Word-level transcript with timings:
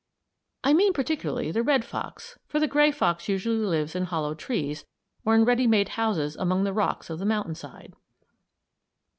I 0.63 0.73
mean 0.73 0.93
particularly 0.93 1.51
the 1.51 1.61
red 1.61 1.85
fox, 1.85 2.39
for 2.47 2.59
the 2.59 2.65
gray 2.67 2.89
fox 2.91 3.29
usually 3.29 3.57
lives 3.57 3.95
in 3.95 4.05
hollow 4.05 4.33
trees 4.33 4.83
or 5.25 5.35
in 5.35 5.45
ready 5.45 5.67
made 5.67 5.89
houses 5.89 6.35
among 6.37 6.63
the 6.63 6.73
rocks 6.73 7.11
of 7.11 7.19
the 7.19 7.23
mountainside. 7.27 7.93